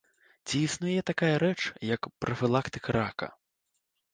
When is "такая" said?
1.09-1.29